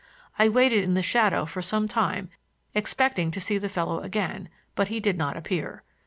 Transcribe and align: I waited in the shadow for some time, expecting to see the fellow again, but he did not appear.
I 0.39 0.49
waited 0.49 0.83
in 0.83 0.95
the 0.95 1.03
shadow 1.03 1.45
for 1.45 1.61
some 1.61 1.87
time, 1.87 2.29
expecting 2.73 3.29
to 3.29 3.39
see 3.39 3.59
the 3.59 3.69
fellow 3.69 3.99
again, 3.99 4.49
but 4.73 4.87
he 4.87 4.99
did 4.99 5.15
not 5.15 5.37
appear. 5.37 5.83